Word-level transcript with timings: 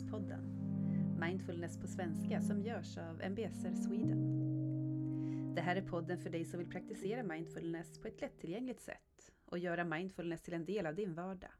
Mindfulnesspodden 0.00 1.18
Mindfulness 1.20 1.78
på 1.78 1.86
svenska 1.86 2.42
som 2.42 2.62
görs 2.62 2.98
av 2.98 3.22
MBSR 3.30 3.74
Sweden. 3.74 5.54
Det 5.54 5.60
här 5.60 5.76
är 5.76 5.82
podden 5.82 6.18
för 6.18 6.30
dig 6.30 6.44
som 6.44 6.58
vill 6.58 6.70
praktisera 6.70 7.22
mindfulness 7.22 7.98
på 7.98 8.08
ett 8.08 8.20
lättillgängligt 8.20 8.80
sätt 8.80 9.32
och 9.44 9.58
göra 9.58 9.84
mindfulness 9.84 10.42
till 10.42 10.54
en 10.54 10.64
del 10.64 10.86
av 10.86 10.94
din 10.94 11.14
vardag. 11.14 11.50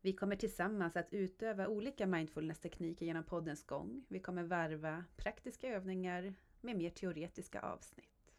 Vi 0.00 0.12
kommer 0.12 0.36
tillsammans 0.36 0.96
att 0.96 1.12
utöva 1.12 1.68
olika 1.68 2.06
mindfulness-tekniker 2.06 3.06
genom 3.06 3.24
poddens 3.24 3.66
gång. 3.66 4.04
Vi 4.08 4.20
kommer 4.20 4.42
varva 4.42 5.04
praktiska 5.16 5.68
övningar 5.68 6.34
med 6.60 6.76
mer 6.76 6.90
teoretiska 6.90 7.60
avsnitt. 7.60 8.32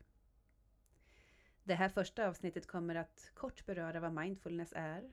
Det 1.63 1.75
här 1.75 1.89
första 1.89 2.27
avsnittet 2.27 2.67
kommer 2.67 2.95
att 2.95 3.31
kort 3.33 3.65
beröra 3.65 3.99
vad 3.99 4.13
mindfulness 4.13 4.73
är 4.75 5.11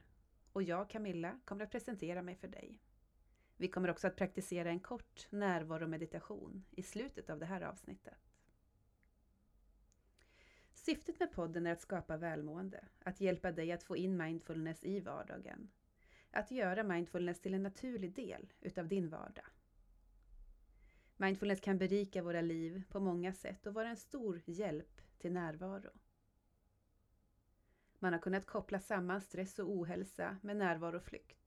och 0.53 0.63
jag, 0.63 0.89
Camilla, 0.89 1.39
kommer 1.45 1.63
att 1.63 1.71
presentera 1.71 2.21
mig 2.21 2.35
för 2.35 2.47
dig. 2.47 2.79
Vi 3.61 3.67
kommer 3.67 3.89
också 3.89 4.07
att 4.07 4.15
praktisera 4.15 4.69
en 4.69 4.79
kort 4.79 5.27
närvaromeditation 5.29 6.63
i 6.71 6.83
slutet 6.83 7.29
av 7.29 7.39
det 7.39 7.45
här 7.45 7.61
avsnittet. 7.61 8.31
Syftet 10.73 11.19
med 11.19 11.31
podden 11.31 11.67
är 11.67 11.71
att 11.71 11.81
skapa 11.81 12.17
välmående, 12.17 12.85
att 13.03 13.21
hjälpa 13.21 13.51
dig 13.51 13.71
att 13.71 13.83
få 13.83 13.97
in 13.97 14.17
mindfulness 14.17 14.83
i 14.83 14.99
vardagen. 14.99 15.69
Att 16.31 16.51
göra 16.51 16.83
mindfulness 16.83 17.41
till 17.41 17.53
en 17.53 17.63
naturlig 17.63 18.15
del 18.15 18.53
utav 18.61 18.87
din 18.87 19.09
vardag. 19.09 19.45
Mindfulness 21.17 21.61
kan 21.61 21.77
berika 21.77 22.23
våra 22.23 22.41
liv 22.41 22.83
på 22.89 22.99
många 22.99 23.33
sätt 23.33 23.67
och 23.67 23.73
vara 23.73 23.89
en 23.89 23.97
stor 23.97 24.41
hjälp 24.45 25.01
till 25.17 25.33
närvaro. 25.33 25.91
Man 27.99 28.13
har 28.13 28.19
kunnat 28.19 28.45
koppla 28.45 28.79
samman 28.79 29.21
stress 29.21 29.59
och 29.59 29.69
ohälsa 29.69 30.37
med 30.41 30.57
närvaro 30.57 30.97
och 30.97 31.03
flykt. 31.03 31.41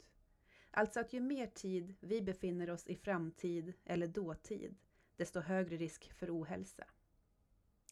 Alltså 0.77 1.00
att 1.00 1.12
ju 1.12 1.20
mer 1.20 1.47
tid 1.47 1.94
vi 2.00 2.22
befinner 2.22 2.70
oss 2.70 2.86
i 2.86 2.97
framtid 2.97 3.72
eller 3.84 4.06
dåtid, 4.06 4.77
desto 5.17 5.41
högre 5.41 5.77
risk 5.77 6.12
för 6.12 6.39
ohälsa. 6.41 6.84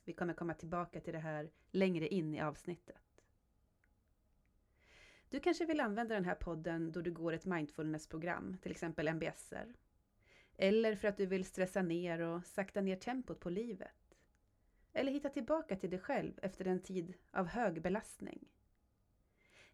Vi 0.04 0.12
kommer 0.12 0.34
komma 0.34 0.54
tillbaka 0.54 1.00
till 1.00 1.12
det 1.12 1.18
här 1.18 1.50
längre 1.70 2.08
in 2.08 2.34
i 2.34 2.40
avsnittet. 2.40 3.22
Du 5.28 5.40
kanske 5.40 5.66
vill 5.66 5.80
använda 5.80 6.14
den 6.14 6.24
här 6.24 6.34
podden 6.34 6.92
då 6.92 7.00
du 7.00 7.12
går 7.12 7.32
ett 7.32 7.44
mindfulnessprogram, 7.44 8.58
till 8.62 8.72
exempel 8.72 9.14
MBSR. 9.14 9.74
Eller 10.56 10.96
för 10.96 11.08
att 11.08 11.16
du 11.16 11.26
vill 11.26 11.44
stressa 11.44 11.82
ner 11.82 12.20
och 12.20 12.46
sakta 12.46 12.80
ner 12.80 12.96
tempot 12.96 13.40
på 13.40 13.50
livet. 13.50 14.18
Eller 14.92 15.12
hitta 15.12 15.28
tillbaka 15.28 15.76
till 15.76 15.90
dig 15.90 15.98
själv 15.98 16.38
efter 16.42 16.64
en 16.64 16.82
tid 16.82 17.14
av 17.30 17.46
hög 17.46 17.82
belastning. 17.82 18.48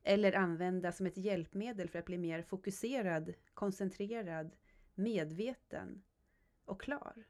Eller 0.09 0.33
använda 0.33 0.93
som 0.93 1.07
ett 1.07 1.17
hjälpmedel 1.17 1.89
för 1.89 1.99
att 1.99 2.05
bli 2.05 2.19
mer 2.19 2.43
fokuserad, 2.43 3.35
koncentrerad, 3.55 4.57
medveten 4.95 6.03
och 6.65 6.81
klar. 6.81 7.25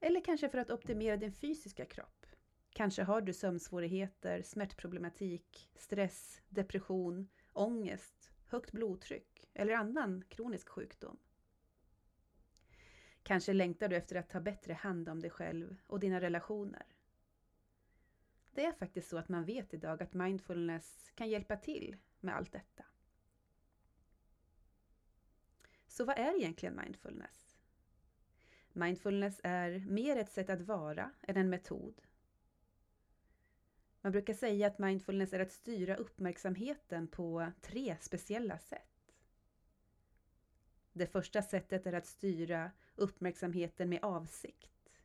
Eller 0.00 0.24
kanske 0.24 0.48
för 0.48 0.58
att 0.58 0.70
optimera 0.70 1.16
din 1.16 1.32
fysiska 1.32 1.84
kropp. 1.84 2.26
Kanske 2.72 3.02
har 3.02 3.20
du 3.20 3.32
sömnsvårigheter, 3.32 4.42
smärtproblematik, 4.42 5.70
stress, 5.74 6.42
depression, 6.48 7.28
ångest, 7.52 8.30
högt 8.46 8.72
blodtryck 8.72 9.50
eller 9.54 9.72
annan 9.72 10.24
kronisk 10.28 10.68
sjukdom. 10.68 11.18
Kanske 13.22 13.52
längtar 13.52 13.88
du 13.88 13.96
efter 13.96 14.16
att 14.16 14.30
ta 14.30 14.40
bättre 14.40 14.72
hand 14.72 15.08
om 15.08 15.20
dig 15.20 15.30
själv 15.30 15.76
och 15.86 16.00
dina 16.00 16.20
relationer. 16.20 16.91
Det 18.54 18.64
är 18.64 18.72
faktiskt 18.72 19.08
så 19.08 19.18
att 19.18 19.28
man 19.28 19.44
vet 19.44 19.74
idag 19.74 20.02
att 20.02 20.14
mindfulness 20.14 21.10
kan 21.14 21.28
hjälpa 21.28 21.56
till 21.56 21.96
med 22.20 22.36
allt 22.36 22.52
detta. 22.52 22.84
Så 25.86 26.04
vad 26.04 26.18
är 26.18 26.38
egentligen 26.38 26.76
mindfulness? 26.76 27.58
Mindfulness 28.72 29.40
är 29.44 29.78
mer 29.78 30.16
ett 30.16 30.32
sätt 30.32 30.50
att 30.50 30.60
vara 30.60 31.10
än 31.22 31.36
en 31.36 31.50
metod. 31.50 32.02
Man 34.00 34.12
brukar 34.12 34.34
säga 34.34 34.66
att 34.66 34.78
mindfulness 34.78 35.32
är 35.32 35.40
att 35.40 35.52
styra 35.52 35.96
uppmärksamheten 35.96 37.08
på 37.08 37.52
tre 37.60 37.96
speciella 38.00 38.58
sätt. 38.58 39.14
Det 40.92 41.06
första 41.06 41.42
sättet 41.42 41.86
är 41.86 41.92
att 41.92 42.06
styra 42.06 42.70
uppmärksamheten 42.94 43.88
med 43.88 44.04
avsikt. 44.04 44.98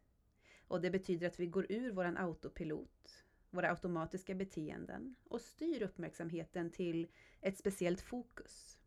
Och 0.68 0.82
det 0.82 0.90
betyder 0.90 1.28
att 1.28 1.40
vi 1.40 1.48
går 1.48 1.66
ur 1.70 1.92
våran 1.92 2.18
autopilot, 2.18 3.26
våra 3.50 3.70
automatiska 3.70 4.36
beteenden 4.36 5.16
och 5.24 5.42
styr 5.42 5.82
uppmärksamheten 5.82 6.72
till 6.72 7.08
ett 7.42 7.58
speciellt 7.58 8.02
fokus. 8.02 8.78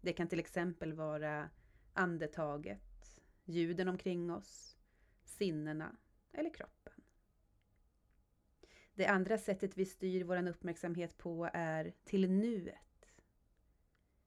Det 0.00 0.12
kan 0.12 0.28
till 0.28 0.38
exempel 0.38 0.92
vara 0.92 1.50
andetaget, 1.92 3.20
ljuden 3.44 3.88
omkring 3.88 4.30
oss, 4.30 4.76
sinnena 5.24 5.96
eller 6.32 6.50
kroppen. 6.50 7.02
Det 8.94 9.06
andra 9.06 9.38
sättet 9.38 9.78
vi 9.78 9.86
styr 9.86 10.24
vår 10.24 10.48
uppmärksamhet 10.48 11.18
på 11.18 11.50
är 11.52 11.92
till 12.04 12.30
nuet. 12.30 13.12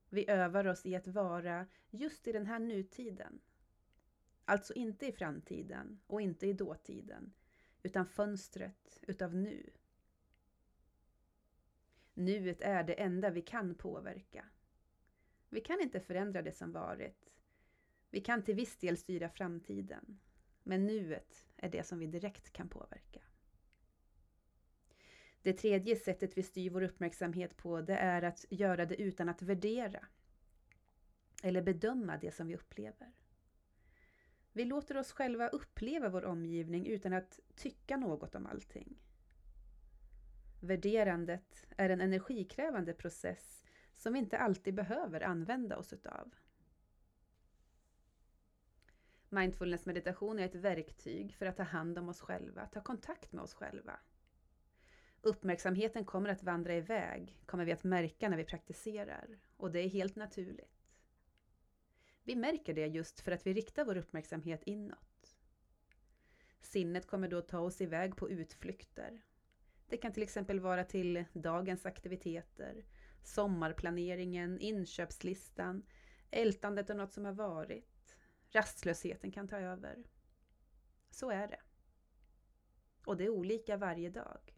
Vi 0.08 0.30
övar 0.30 0.66
oss 0.66 0.86
i 0.86 0.96
att 0.96 1.06
vara 1.06 1.66
just 1.90 2.28
i 2.28 2.32
den 2.32 2.46
här 2.46 2.58
nutiden. 2.58 3.40
Alltså 4.44 4.74
inte 4.74 5.06
i 5.06 5.12
framtiden 5.12 6.00
och 6.06 6.20
inte 6.20 6.46
i 6.46 6.52
dåtiden, 6.52 7.32
utan 7.82 8.06
fönstret 8.06 9.00
utav 9.02 9.34
nu. 9.34 9.70
Nuet 12.14 12.60
är 12.60 12.84
det 12.84 12.94
enda 12.94 13.30
vi 13.30 13.42
kan 13.42 13.74
påverka. 13.74 14.44
Vi 15.48 15.60
kan 15.60 15.80
inte 15.80 16.00
förändra 16.00 16.42
det 16.42 16.52
som 16.52 16.72
varit. 16.72 17.32
Vi 18.10 18.20
kan 18.20 18.42
till 18.42 18.54
viss 18.54 18.76
del 18.76 18.96
styra 18.96 19.28
framtiden. 19.28 20.18
Men 20.62 20.86
nuet 20.86 21.48
är 21.56 21.68
det 21.68 21.82
som 21.82 21.98
vi 21.98 22.06
direkt 22.06 22.52
kan 22.52 22.68
påverka. 22.68 23.22
Det 25.42 25.52
tredje 25.52 25.96
sättet 25.96 26.38
vi 26.38 26.42
styr 26.42 26.70
vår 26.70 26.82
uppmärksamhet 26.82 27.56
på 27.56 27.80
det 27.80 27.96
är 27.96 28.22
att 28.22 28.44
göra 28.50 28.86
det 28.86 29.02
utan 29.02 29.28
att 29.28 29.42
värdera 29.42 30.06
eller 31.42 31.62
bedöma 31.62 32.16
det 32.16 32.32
som 32.32 32.46
vi 32.46 32.56
upplever. 32.56 33.12
Vi 34.58 34.64
låter 34.64 34.96
oss 34.96 35.12
själva 35.12 35.48
uppleva 35.48 36.08
vår 36.08 36.24
omgivning 36.24 36.86
utan 36.86 37.12
att 37.12 37.40
tycka 37.54 37.96
något 37.96 38.34
om 38.34 38.46
allting. 38.46 38.98
Värderandet 40.60 41.66
är 41.76 41.90
en 41.90 42.00
energikrävande 42.00 42.92
process 42.92 43.64
som 43.94 44.12
vi 44.12 44.18
inte 44.18 44.38
alltid 44.38 44.74
behöver 44.74 45.20
använda 45.20 45.76
oss 45.76 45.92
utav. 45.92 46.34
Mindfulness 49.28 49.86
meditation 49.86 50.38
är 50.38 50.44
ett 50.44 50.54
verktyg 50.54 51.34
för 51.34 51.46
att 51.46 51.56
ta 51.56 51.62
hand 51.62 51.98
om 51.98 52.08
oss 52.08 52.20
själva, 52.20 52.66
ta 52.66 52.80
kontakt 52.80 53.32
med 53.32 53.44
oss 53.44 53.54
själva. 53.54 54.00
Uppmärksamheten 55.20 56.04
kommer 56.04 56.28
att 56.28 56.42
vandra 56.42 56.74
iväg, 56.74 57.42
kommer 57.46 57.64
vi 57.64 57.72
att 57.72 57.84
märka 57.84 58.28
när 58.28 58.36
vi 58.36 58.44
praktiserar, 58.44 59.38
och 59.56 59.70
det 59.72 59.80
är 59.80 59.88
helt 59.88 60.16
naturligt. 60.16 60.77
Vi 62.28 62.36
märker 62.36 62.74
det 62.74 62.86
just 62.86 63.20
för 63.20 63.32
att 63.32 63.46
vi 63.46 63.52
riktar 63.52 63.84
vår 63.84 63.96
uppmärksamhet 63.96 64.62
inåt. 64.66 65.36
Sinnet 66.60 67.06
kommer 67.06 67.28
då 67.28 67.42
ta 67.42 67.58
oss 67.58 67.80
iväg 67.80 68.16
på 68.16 68.30
utflykter. 68.30 69.22
Det 69.88 69.96
kan 69.96 70.12
till 70.12 70.22
exempel 70.22 70.60
vara 70.60 70.84
till 70.84 71.24
dagens 71.32 71.86
aktiviteter, 71.86 72.84
sommarplaneringen, 73.22 74.60
inköpslistan, 74.60 75.82
ältandet 76.30 76.90
av 76.90 76.96
något 76.96 77.12
som 77.12 77.24
har 77.24 77.32
varit. 77.32 78.16
Rastlösheten 78.50 79.32
kan 79.32 79.48
ta 79.48 79.58
över. 79.58 80.04
Så 81.10 81.30
är 81.30 81.48
det. 81.48 81.60
Och 83.04 83.16
det 83.16 83.24
är 83.24 83.30
olika 83.30 83.76
varje 83.76 84.10
dag. 84.10 84.56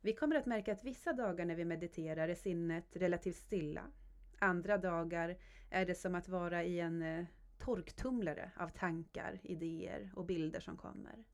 Vi 0.00 0.12
kommer 0.12 0.36
att 0.36 0.46
märka 0.46 0.72
att 0.72 0.84
vissa 0.84 1.12
dagar 1.12 1.44
när 1.44 1.54
vi 1.54 1.64
mediterar 1.64 2.28
är 2.28 2.34
sinnet 2.34 2.96
relativt 2.96 3.36
stilla 3.36 3.90
Andra 4.38 4.78
dagar 4.78 5.36
är 5.70 5.86
det 5.86 5.94
som 5.94 6.14
att 6.14 6.28
vara 6.28 6.64
i 6.64 6.80
en 6.80 7.02
eh, 7.02 7.26
torktumlare 7.58 8.50
av 8.56 8.68
tankar, 8.68 9.40
idéer 9.42 10.12
och 10.14 10.24
bilder 10.24 10.60
som 10.60 10.76
kommer. 10.76 11.24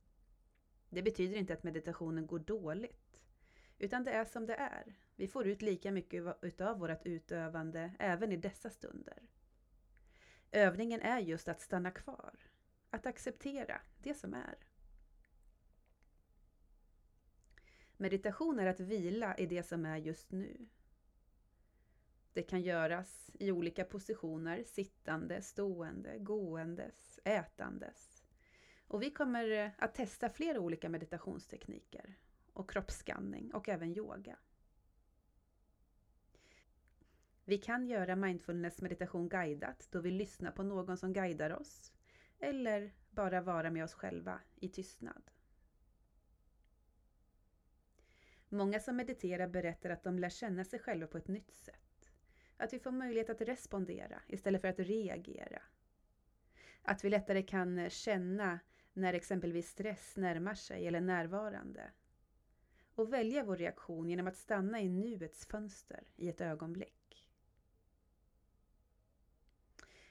Det 0.89 1.03
betyder 1.03 1.37
inte 1.37 1.53
att 1.53 1.63
meditationen 1.63 2.27
går 2.27 2.39
dåligt, 2.39 3.21
utan 3.79 4.05
det 4.05 4.13
är 4.13 4.25
som 4.25 4.47
det 4.47 4.55
är. 4.55 4.97
Vi 5.17 5.29
får 5.29 5.47
ut 5.47 5.63
lika 5.63 5.93
mycket 5.93 6.25
utav 6.43 6.79
vårt 6.79 7.07
utövande 7.07 7.95
även 7.99 8.33
i 8.33 8.37
dessa 8.37 8.71
stunder. 8.71 9.23
Övningen 10.51 11.01
är 11.01 11.19
just 11.19 11.49
att 11.49 11.61
stanna 11.61 11.91
kvar, 11.91 12.35
att 12.91 13.07
acceptera 13.07 13.81
det 13.99 14.15
som 14.15 14.35
är. 14.35 14.57
Meditation 17.97 18.59
är 18.59 18.67
att 18.67 18.81
vila 18.81 19.37
i 19.37 19.47
det 19.47 19.63
som 19.63 19.87
är 19.87 19.97
just 19.97 20.33
nu, 20.33 20.69
det 22.33 22.43
kan 22.43 22.63
göras 22.63 23.31
i 23.35 23.53
olika 23.53 23.85
positioner, 23.85 24.65
sittande, 24.65 25.43
stående, 25.43 26.19
gåendes, 26.19 27.21
ätandes. 27.25 28.25
Och 28.87 29.03
vi 29.03 29.11
kommer 29.11 29.51
eh, 29.51 29.71
att 29.79 29.95
testa 29.95 30.29
flera 30.29 30.61
olika 30.61 30.89
meditationstekniker 30.89 32.15
och 32.53 32.71
kroppsskanning 32.71 33.55
och 33.55 33.69
även 33.69 33.97
yoga. 33.97 34.39
Vi 37.45 37.59
kan 37.59 37.87
göra 37.87 38.17
mindfulness 38.17 38.81
meditation 38.81 39.29
guidat 39.29 39.89
då 39.91 40.01
vi 40.01 40.11
lyssnar 40.11 40.51
på 40.51 40.63
någon 40.63 40.97
som 40.97 41.13
guidar 41.13 41.51
oss 41.51 41.93
eller 42.39 42.93
bara 43.11 43.41
vara 43.41 43.71
med 43.71 43.85
oss 43.85 43.95
själva 43.95 44.41
i 44.57 44.69
tystnad. 44.69 45.31
Många 48.49 48.81
som 48.81 48.97
mediterar 48.97 49.49
berättar 49.49 49.91
att 49.91 50.05
de 50.05 50.19
lär 50.19 50.29
känna 50.29 50.65
sig 50.65 50.79
själva 50.79 51.07
på 51.07 51.19
ett 51.19 51.29
nytt 51.29 51.55
sätt. 51.55 51.92
Att 52.63 52.73
vi 52.73 52.79
får 52.79 52.91
möjlighet 52.91 53.31
att 53.31 53.41
respondera 53.41 54.23
istället 54.27 54.61
för 54.61 54.69
att 54.69 54.79
reagera. 54.79 55.63
Att 56.83 57.05
vi 57.05 57.11
lättare 57.11 57.43
kan 57.43 57.79
eh, 57.79 57.89
känna 57.89 58.61
när 58.93 59.15
exempelvis 59.15 59.69
stress 59.69 60.17
närmar 60.17 60.55
sig 60.55 60.87
eller 60.87 60.99
är 60.99 61.03
närvarande. 61.03 61.91
Och 62.95 63.13
välja 63.13 63.45
vår 63.45 63.57
reaktion 63.57 64.11
genom 64.11 64.27
att 64.27 64.37
stanna 64.37 64.81
i 64.81 64.89
nuets 64.89 65.47
fönster 65.47 66.05
i 66.17 66.29
ett 66.29 66.41
ögonblick. 66.41 67.29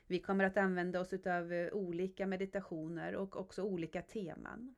Vi 0.07 0.19
kommer 0.19 0.44
att 0.44 0.57
använda 0.57 1.00
oss 1.00 1.13
av 1.13 1.53
eh, 1.53 1.74
olika 1.74 2.27
meditationer 2.27 3.15
och 3.15 3.36
också 3.36 3.63
olika 3.63 4.01
teman. 4.01 4.75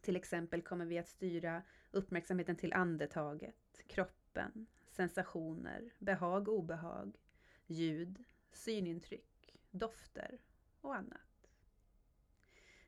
Till 0.00 0.16
exempel 0.16 0.62
kommer 0.62 0.86
vi 0.86 0.98
att 0.98 1.08
styra 1.08 1.62
uppmärksamheten 1.90 2.56
till 2.56 2.72
andetaget, 2.72 3.82
kroppen, 3.86 4.66
sensationer, 4.92 5.92
behag, 5.98 6.48
och 6.48 6.54
obehag, 6.54 7.16
ljud, 7.66 8.24
synintryck, 8.52 9.56
dofter 9.70 10.40
och 10.80 10.94
annat. 10.94 11.48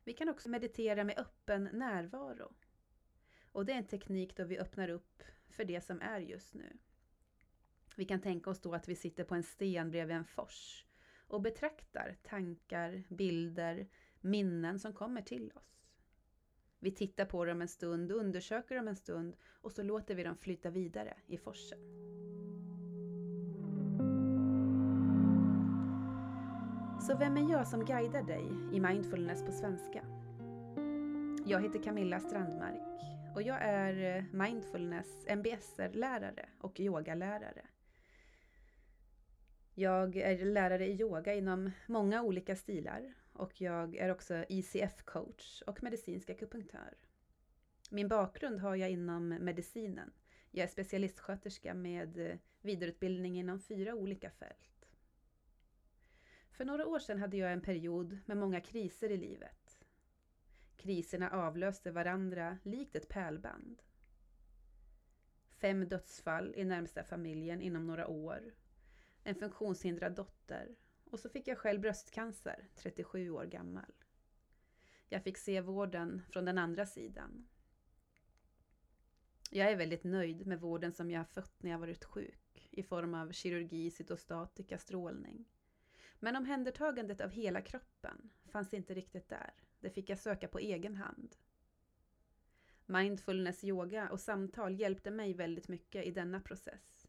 Vi 0.05 0.13
kan 0.13 0.29
också 0.29 0.49
meditera 0.49 1.05
med 1.05 1.19
öppen 1.19 1.69
närvaro. 1.73 2.53
Och 3.53 3.67
det 3.67 3.73
är 3.73 3.77
en 3.77 3.87
teknik 3.87 4.37
då 4.37 4.45
vi 4.45 4.59
öppnar 4.59 4.89
upp 4.89 5.23
för 5.49 5.65
det 5.65 5.81
som 5.81 6.01
är 6.01 6.21
just 6.21 6.55
nu. 6.55 6.79
Vi 7.97 8.05
kan 8.05 8.21
tänka 8.21 8.51
oss 8.51 8.61
då 8.61 8.75
att 8.75 8.89
vi 8.89 8.97
sitter 8.97 9.25
på 9.25 9.35
en 9.35 9.43
sten 9.43 9.91
bredvid 9.91 10.17
en 10.17 10.25
fors 10.25 10.87
och 11.27 11.41
betraktar 11.41 12.17
tankar, 12.23 13.05
bilder, 13.09 13.89
minnen 14.21 14.81
som 14.81 14.93
kommer 14.93 15.23
till 15.23 15.53
oss. 15.55 15.84
Vi 16.85 16.91
tittar 16.91 17.25
på 17.25 17.45
dem 17.45 17.63
en 17.63 17.69
stund, 17.69 18.13
undersöker 18.13 18.77
dem 18.77 18.89
en 18.89 18.97
stund 18.97 19.37
och 19.63 19.73
så 19.73 19.83
låter 19.83 20.15
vi 20.15 20.23
dem 20.23 20.37
flyta 20.37 20.71
vidare 20.71 21.17
i 21.27 21.39
forsen. 21.39 21.79
Så 27.01 27.17
vem 27.19 27.37
är 27.37 27.53
jag 27.53 27.69
som 27.69 27.85
guidar 27.85 28.23
dig 28.23 28.45
i 28.73 28.81
mindfulness 28.81 29.45
på 29.45 29.53
svenska? 29.53 30.05
Jag 31.47 31.63
heter 31.63 31.83
Camilla 31.83 32.21
Strandmark 32.21 33.01
och 33.35 33.43
jag 33.43 33.59
är 33.61 34.17
eh, 34.17 34.25
mindfulness 34.33 35.27
MBSR-lärare 35.27 36.49
och 36.61 36.81
yogalärare. 36.81 37.67
Jag 39.75 40.17
är 40.17 40.45
lärare 40.45 40.87
i 40.87 41.01
yoga 41.01 41.35
inom 41.35 41.71
många 41.87 42.23
olika 42.23 42.57
stilar 42.57 43.15
och 43.35 43.61
jag 43.61 43.97
är 43.97 44.11
också 44.11 44.45
ICF-coach 44.49 45.63
och 45.67 45.83
medicinsk 45.83 46.31
akupunktör. 46.31 46.95
Min 47.91 48.09
bakgrund 48.09 48.61
har 48.61 48.77
jag 48.77 48.91
inom 48.91 49.29
medicinen. 49.29 50.13
Jag 50.51 50.65
är 50.65 50.69
specialistsköterska 50.69 51.75
med 51.75 52.19
eh, 52.19 52.37
vidareutbildning 52.61 53.39
inom 53.39 53.61
fyra 53.61 53.95
olika 53.95 54.31
fält. 54.31 54.89
För 56.51 56.65
några 56.65 56.87
år 56.87 56.99
sedan 56.99 57.19
hade 57.19 57.37
jag 57.37 57.53
en 57.53 57.61
period 57.61 58.19
med 58.27 58.37
många 58.37 58.61
kriser 58.61 59.11
i 59.11 59.17
livet. 59.17 59.79
Kriserna 60.77 61.31
avlöste 61.31 61.91
varandra 61.91 62.59
likt 62.63 62.97
ett 62.97 63.09
pärlband. 63.09 63.83
Fem 65.49 65.89
dödsfall 65.89 66.55
i 66.57 66.65
närmsta 66.65 67.03
familjen 67.03 67.61
inom 67.61 67.87
några 67.87 68.07
år. 68.07 68.55
En 69.23 69.35
funktionshindrad 69.35 70.15
dotter 70.15 70.75
och 71.15 71.21
så 71.21 71.29
fick 71.29 71.49
jag 71.49 71.59
själv 71.59 71.81
bröstcancer, 71.81 72.69
37 72.75 73.31
år 73.31 73.45
gammal. 73.45 73.93
Jag 75.09 75.23
fick 75.23 75.39
se 75.39 75.61
vården 75.61 76.23
från 76.31 76.45
den 76.45 76.59
andra 76.59 76.87
sidan. 76.87 77.49
Jag 79.51 79.71
är 79.71 79.77
väldigt 79.77 80.05
nöjd 80.05 80.47
med 80.47 80.61
vården 80.61 80.93
som 80.93 81.11
jag 81.11 81.21
har 81.21 81.25
fått 81.25 81.63
när 81.63 81.71
jag 81.71 81.79
varit 81.79 82.05
sjuk 82.05 82.69
i 82.71 82.83
form 82.83 83.15
av 83.15 83.33
kirurgi, 83.33 83.91
cytostatika, 83.91 84.79
strålning. 84.79 85.45
Men 86.19 86.37
omhändertagandet 86.37 87.21
av 87.21 87.31
hela 87.31 87.61
kroppen 87.61 88.31
fanns 88.45 88.75
inte 88.75 88.95
riktigt 88.95 89.29
där. 89.29 89.55
Det 89.81 89.91
fick 89.91 90.09
jag 90.09 90.19
söka 90.19 90.49
på 90.49 90.59
egen 90.59 90.97
hand. 90.97 91.37
Mindfulness 92.87 93.65
yoga 93.65 94.09
och 94.11 94.21
samtal 94.21 94.81
hjälpte 94.81 95.11
mig 95.11 95.35
väldigt 95.35 95.69
mycket 95.69 96.05
i 96.05 96.11
denna 96.11 96.41
process. 96.41 97.04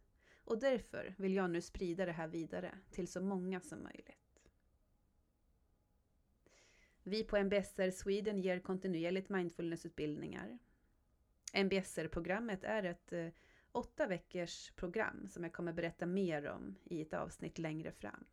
Och 0.45 0.59
därför 0.59 1.15
vill 1.17 1.33
jag 1.33 1.49
nu 1.49 1.61
sprida 1.61 2.05
det 2.05 2.11
här 2.11 2.27
vidare 2.27 2.77
till 2.91 3.07
så 3.07 3.21
många 3.21 3.61
som 3.61 3.83
möjligt. 3.83 4.41
Vi 7.03 7.23
på 7.23 7.37
MBSR 7.37 7.91
Sweden 7.91 8.41
ger 8.41 8.59
kontinuerligt 8.59 9.29
mindfulnessutbildningar. 9.29 10.57
MBSR-programmet 11.53 12.63
är 12.63 12.83
ett 12.83 13.13
eh, 13.13 13.27
åtta 13.71 14.07
veckors 14.07 14.71
program 14.71 15.27
som 15.27 15.43
jag 15.43 15.53
kommer 15.53 15.73
berätta 15.73 16.05
mer 16.05 16.47
om 16.47 16.75
i 16.83 17.01
ett 17.01 17.13
avsnitt 17.13 17.57
längre 17.57 17.91
fram. 17.91 18.25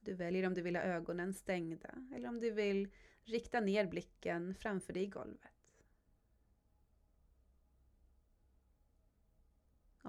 Du 0.00 0.14
väljer 0.14 0.46
om 0.46 0.54
du 0.54 0.62
vill 0.62 0.76
ha 0.76 0.82
ögonen 0.82 1.34
stängda 1.34 2.08
eller 2.14 2.28
om 2.28 2.40
du 2.40 2.50
vill 2.50 2.88
rikta 3.22 3.60
ner 3.60 3.86
blicken 3.86 4.54
framför 4.54 4.92
dig 4.92 5.02
i 5.02 5.06
golvet. 5.06 5.49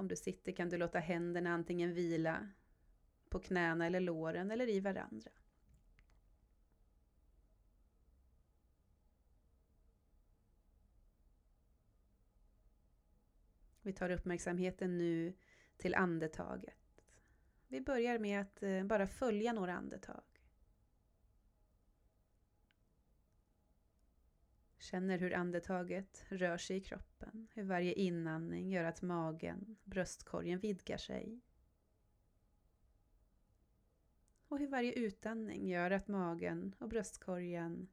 Om 0.02 0.08
du 0.08 0.16
sitter 0.16 0.52
kan 0.52 0.70
du 0.70 0.78
låta 0.78 1.00
händerna 1.00 1.54
antingen 1.54 1.94
vila 1.94 2.50
på 3.30 3.40
knäna 3.40 3.86
eller 3.86 4.00
låren 4.00 4.52
eller 4.52 4.70
i 4.70 4.80
varandra. 4.80 5.32
Vi 13.82 13.94
tar 13.94 14.10
uppmärksamheten 14.10 14.98
nu 14.98 15.34
till 15.78 15.96
andetaget. 15.96 17.04
Vi 17.68 17.82
börjar 17.82 18.20
med 18.20 18.42
att 18.42 18.64
eh, 18.64 18.84
bara 18.84 19.08
följa 19.08 19.54
några 19.54 19.74
andetag. 19.74 20.24
Känner 24.92 25.18
hur 25.18 25.34
andetaget 25.34 26.26
rör 26.30 26.58
sig 26.58 26.78
i 26.78 26.82
kroppen, 26.82 27.48
hur 27.54 27.64
varje 27.64 27.94
inandning 27.94 28.72
gör 28.72 28.84
att 28.84 29.02
magen, 29.02 29.78
bröstkorgen 29.84 30.60
vidgar 30.60 30.98
sig. 30.98 31.42
Och 34.48 34.60
hur 34.60 34.68
varje 34.68 34.94
utandning 34.94 35.68
gör 35.68 35.92
att 35.92 36.08
magen 36.08 36.76
och 36.80 36.90
bröstkorgen 36.90 37.88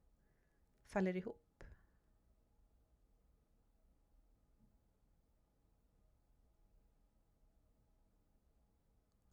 faller 0.84 1.16
ihop. 1.16 1.64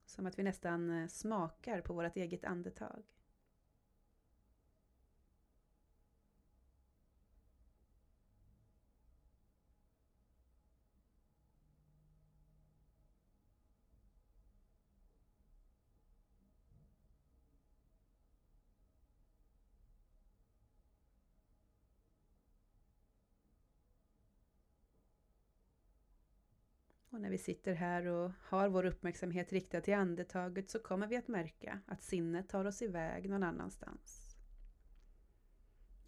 Som 0.05 0.25
att 0.25 0.39
vi 0.39 0.43
nästan 0.43 0.89
eh, 0.89 1.07
smakar 1.07 1.81
på 1.81 1.93
vårt 1.93 2.17
eget 2.17 2.45
andetag. 2.45 3.03
Och 27.15 27.22
när 27.22 27.29
vi 27.29 27.38
sitter 27.38 27.74
här 27.74 28.05
och 28.05 28.31
har 28.41 28.69
vår 28.69 28.86
uppmärksamhet 28.86 29.53
riktad 29.53 29.81
till 29.81 29.93
andetaget 29.93 30.69
så 30.69 30.79
kommer 30.79 31.07
vi 31.07 31.15
att 31.15 31.27
märka 31.27 31.79
att 31.86 32.03
sinnet 32.03 32.50
tar 32.50 32.65
oss 32.65 32.81
iväg 32.81 33.29
någon 33.29 33.43
annanstans. 33.43 34.36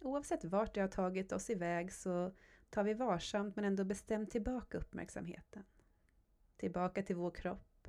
Oavsett 0.00 0.44
vart 0.44 0.74
det 0.74 0.80
har 0.80 0.88
tagit 0.88 1.32
oss 1.32 1.50
iväg 1.50 1.92
så 1.92 2.34
tar 2.70 2.84
vi 2.84 2.94
varsamt 2.94 3.56
men 3.56 3.64
ändå 3.64 3.84
bestämt 3.84 4.30
tillbaka 4.30 4.78
uppmärksamheten. 4.78 5.64
Tillbaka 6.56 7.02
till 7.02 7.16
vår 7.16 7.30
kropp. 7.30 7.88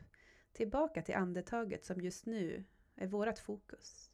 Tillbaka 0.51 1.01
till 1.01 1.15
andetaget 1.15 1.85
som 1.85 2.01
just 2.01 2.25
nu 2.25 2.65
är 2.95 3.07
vårt 3.07 3.39
fokus. 3.39 4.11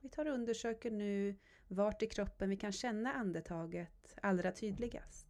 Vi 0.00 0.08
tar 0.08 0.26
och 0.26 0.34
undersöker 0.34 0.90
nu 0.90 1.36
vart 1.72 2.02
i 2.02 2.06
kroppen 2.06 2.50
vi 2.50 2.56
kan 2.56 2.72
känna 2.72 3.12
andetaget 3.12 4.14
allra 4.22 4.52
tydligast. 4.52 5.26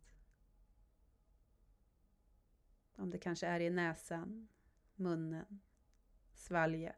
Om 2.96 3.11
det 3.11 3.18
kanske 3.18 3.46
är 3.46 3.61
i 3.61 3.70
näsan, 3.70 4.49
munnen, 4.94 5.61
svalget 6.34 6.96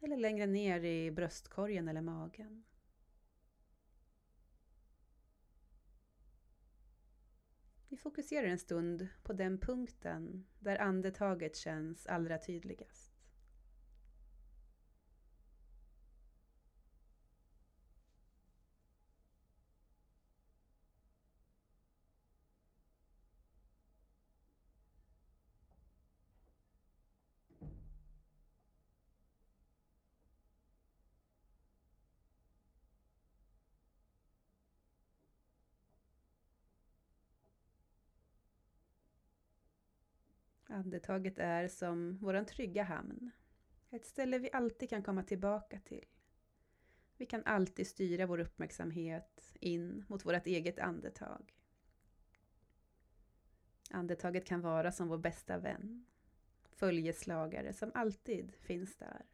eller 0.00 0.16
längre 0.16 0.46
ner 0.46 0.84
i 0.84 1.10
bröstkorgen 1.10 1.88
eller 1.88 2.00
magen. 2.00 2.64
Vi 7.88 7.96
fokuserar 7.96 8.46
en 8.46 8.58
stund 8.58 9.08
på 9.22 9.32
den 9.32 9.58
punkten 9.58 10.46
där 10.58 10.78
andetaget 10.78 11.56
känns 11.56 12.06
allra 12.06 12.38
tydligast. 12.38 13.11
Andetaget 40.72 41.38
är 41.38 41.68
som 41.68 42.18
vår 42.20 42.44
trygga 42.44 42.82
hamn. 42.82 43.30
Ett 43.90 44.06
ställe 44.06 44.38
vi 44.38 44.52
alltid 44.52 44.90
kan 44.90 45.02
komma 45.02 45.22
tillbaka 45.22 45.80
till. 45.80 46.04
Vi 47.16 47.26
kan 47.26 47.42
alltid 47.44 47.86
styra 47.86 48.26
vår 48.26 48.40
uppmärksamhet 48.40 49.54
in 49.60 50.04
mot 50.08 50.26
vårt 50.26 50.46
eget 50.46 50.78
andetag. 50.78 51.56
Andetaget 53.90 54.46
kan 54.46 54.60
vara 54.60 54.92
som 54.92 55.08
vår 55.08 55.18
bästa 55.18 55.58
vän. 55.58 56.06
Följeslagare 56.70 57.72
som 57.72 57.90
alltid 57.94 58.54
finns 58.54 58.96
där. 58.96 59.26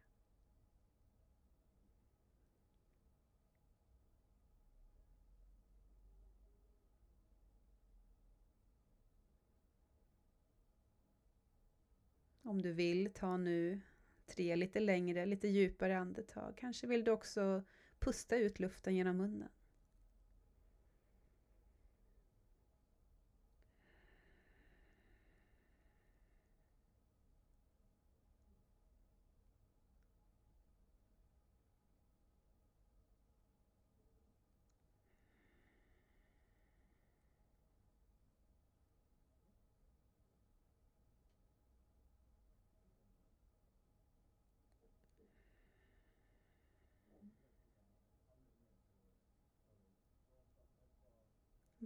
Om 12.49 12.61
du 12.61 12.71
vill, 12.71 13.13
ta 13.13 13.37
nu 13.37 13.81
tre 14.25 14.55
lite 14.55 14.79
längre, 14.79 15.25
lite 15.25 15.47
djupare 15.47 15.97
andetag. 15.97 16.57
Kanske 16.57 16.87
vill 16.87 17.03
du 17.03 17.11
också 17.11 17.63
pusta 17.99 18.37
ut 18.37 18.59
luften 18.59 18.95
genom 18.95 19.17
munnen. 19.17 19.49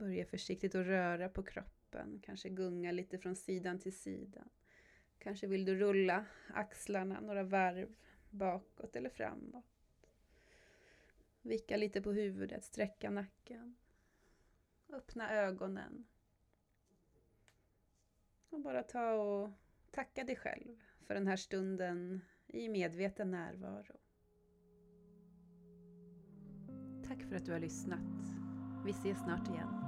Börja 0.03 0.25
försiktigt 0.25 0.75
att 0.75 0.85
röra 0.85 1.29
på 1.29 1.43
kroppen, 1.43 2.19
kanske 2.23 2.49
gunga 2.49 2.91
lite 2.91 3.17
från 3.17 3.35
sidan 3.35 3.79
till 3.79 3.97
sidan. 3.97 4.49
Kanske 5.19 5.47
vill 5.47 5.65
du 5.65 5.75
rulla 5.75 6.25
axlarna 6.53 7.21
några 7.21 7.43
varv 7.43 7.95
bakåt 8.29 8.95
eller 8.95 9.09
framåt. 9.09 9.65
Vicka 11.41 11.77
lite 11.77 12.01
på 12.01 12.11
huvudet, 12.11 12.63
sträcka 12.63 13.09
nacken. 13.09 13.75
Öppna 14.89 15.31
ögonen. 15.31 16.07
Och 18.49 18.61
bara 18.61 18.83
ta 18.83 19.13
och 19.13 19.51
tacka 19.91 20.23
dig 20.23 20.35
själv 20.35 20.79
för 21.01 21.13
den 21.13 21.27
här 21.27 21.37
stunden 21.37 22.21
i 22.47 22.69
medveten 22.69 23.31
närvaro. 23.31 23.99
Tack 27.07 27.23
för 27.23 27.35
att 27.35 27.45
du 27.45 27.51
har 27.51 27.59
lyssnat. 27.59 27.99
Vi 28.85 28.91
ses 28.91 29.19
snart 29.19 29.49
igen. 29.49 29.82